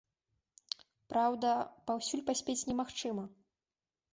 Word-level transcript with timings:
Праўда, 1.13 1.51
паўсюль 1.91 2.25
паспець 2.31 2.59
немагчыма. 2.71 3.23